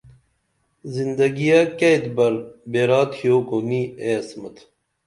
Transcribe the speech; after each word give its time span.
زندگِیہ 0.95 1.59
کیہ 1.77 1.89
اِتبر 1.95 2.33
بیرا 2.71 3.01
تِھیو 3.11 3.35
کُو 3.47 3.57
نی 3.69 3.81
اے 4.01 4.09
عصمت 4.21 4.55